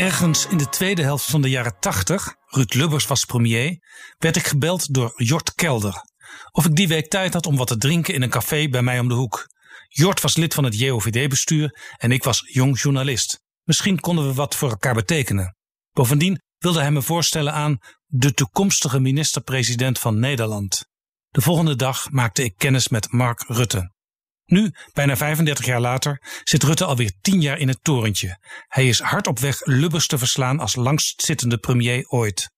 [0.00, 3.78] Ergens in de tweede helft van de jaren 80, Ruud Lubbers was premier,
[4.18, 6.04] werd ik gebeld door Jort Kelder.
[6.52, 8.98] Of ik die week tijd had om wat te drinken in een café bij mij
[8.98, 9.48] om de hoek.
[9.88, 13.40] Jort was lid van het JOVD-bestuur en ik was jong journalist.
[13.64, 15.56] Misschien konden we wat voor elkaar betekenen.
[15.92, 20.84] Bovendien wilde hij me voorstellen aan de toekomstige minister-president van Nederland.
[21.28, 23.92] De volgende dag maakte ik kennis met Mark Rutte.
[24.50, 28.38] Nu, bijna 35 jaar later, zit Rutte alweer 10 jaar in het torentje.
[28.68, 32.50] Hij is hard op weg Lubbers te verslaan als langstzittende premier ooit.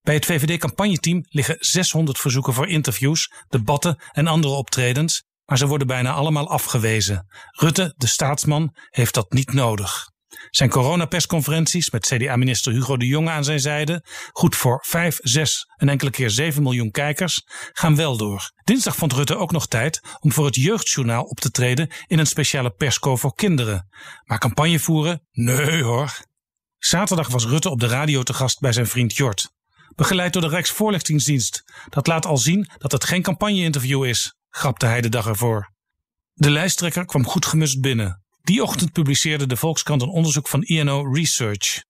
[0.00, 5.86] Bij het VVD-campagneteam liggen 600 verzoeken voor interviews, debatten en andere optredens, maar ze worden
[5.86, 7.26] bijna allemaal afgewezen.
[7.50, 10.10] Rutte, de staatsman, heeft dat niet nodig.
[10.50, 15.88] Zijn coronapersconferenties met CDA-minister Hugo de Jonge aan zijn zijde, goed voor 5, 6 en
[15.88, 18.50] enkele keer 7 miljoen kijkers, gaan wel door.
[18.64, 22.26] Dinsdag vond Rutte ook nog tijd om voor het Jeugdjournaal op te treden in een
[22.26, 23.88] speciale persco voor kinderen.
[24.24, 25.22] Maar campagne voeren?
[25.32, 26.26] Nee hoor.
[26.78, 29.50] Zaterdag was Rutte op de radio te gast bij zijn vriend Jort.
[29.94, 31.64] Begeleid door de Rijksvoorlichtingsdienst.
[31.88, 35.72] Dat laat al zien dat het geen campagne-interview is, grapte hij de dag ervoor.
[36.32, 38.22] De lijsttrekker kwam goed gemust binnen.
[38.48, 41.82] Die ochtend publiceerde de Volkskrant een onderzoek van INO Research.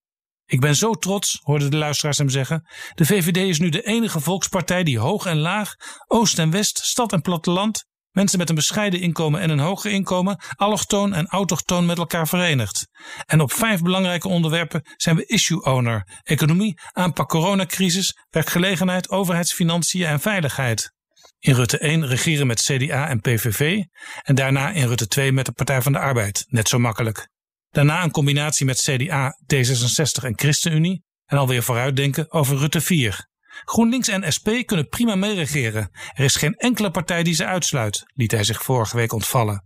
[0.46, 2.68] Ik ben zo trots, hoorden de luisteraars hem zeggen.
[2.94, 5.74] De VVD is nu de enige volkspartij die hoog en laag,
[6.06, 10.40] oost en west, stad en platteland, mensen met een bescheiden inkomen en een hoger inkomen,
[10.56, 12.88] allochtoon en autochtoon met elkaar verenigt.
[13.26, 20.20] En op vijf belangrijke onderwerpen zijn we issue owner: economie, aanpak coronacrisis, werkgelegenheid, overheidsfinanciën en
[20.20, 20.96] veiligheid.
[21.38, 23.82] In Rutte 1 regeren met CDA en PVV
[24.22, 27.28] en daarna in Rutte 2 met de Partij van de Arbeid, net zo makkelijk.
[27.70, 33.28] Daarna een combinatie met CDA, D66 en ChristenUnie en alweer vooruitdenken over Rutte 4.
[33.64, 35.90] GroenLinks en SP kunnen prima meeregeren.
[36.12, 39.64] Er is geen enkele partij die ze uitsluit, liet hij zich vorige week ontvallen.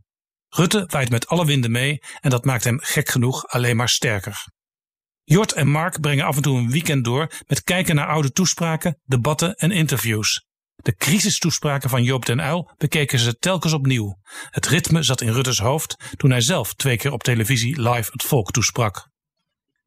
[0.48, 4.44] Rutte waait met alle winden mee en dat maakt hem gek genoeg alleen maar sterker.
[5.22, 9.00] Jort en Mark brengen af en toe een weekend door met kijken naar oude toespraken,
[9.04, 10.46] debatten en interviews.
[10.82, 14.18] De crisistoespraken van Joop den Uyl bekeken ze telkens opnieuw.
[14.50, 18.22] Het ritme zat in Rutte's hoofd toen hij zelf twee keer op televisie live het
[18.22, 19.10] volk toesprak.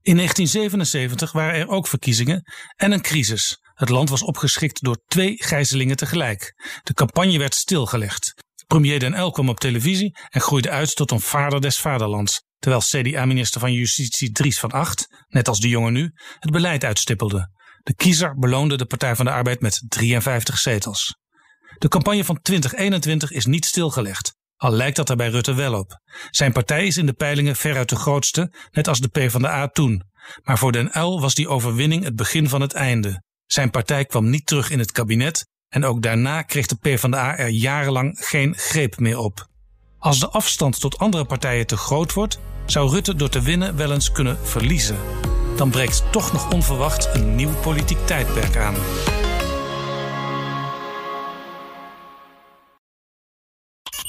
[0.02, 3.60] In 1977 waren er ook verkiezingen en een crisis.
[3.74, 6.54] Het land was opgeschikt door twee gijzelingen tegelijk.
[6.84, 8.34] De campagne werd stilgelegd.
[8.68, 12.82] Premier Den Uyl kwam op televisie en groeide uit tot een vader des vaderlands, terwijl
[12.82, 17.50] CDA-minister van Justitie Dries van Acht, net als de jongen nu, het beleid uitstippelde.
[17.86, 21.18] De kiezer beloonde de Partij van de Arbeid met 53 zetels.
[21.78, 26.00] De campagne van 2021 is niet stilgelegd, al lijkt dat er bij Rutte wel op.
[26.30, 30.04] Zijn partij is in de peilingen veruit de grootste, net als de PvdA toen.
[30.44, 33.24] Maar voor Den Uyl was die overwinning het begin van het einde.
[33.46, 37.50] Zijn partij kwam niet terug in het kabinet en ook daarna kreeg de PvdA er
[37.50, 39.48] jarenlang geen greep meer op.
[40.00, 43.92] Als de afstand tot andere partijen te groot wordt, zou Rutte door te winnen wel
[43.92, 44.98] eens kunnen verliezen
[45.58, 48.76] dan breekt toch nog onverwacht een nieuw politiek tijdperk aan.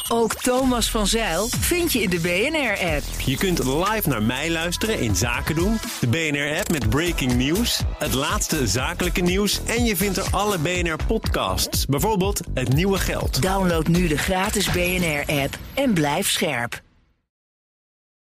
[0.09, 3.03] Ook Thomas van Zeil vind je in de BNR-app.
[3.25, 8.15] Je kunt live naar mij luisteren in Zaken doen, de BNR-app met breaking news, het
[8.15, 13.43] laatste zakelijke nieuws en je vindt er alle BNR-podcasts, bijvoorbeeld Het Nieuwe Geld.
[13.43, 16.85] Download nu de gratis BNR-app en blijf scherp.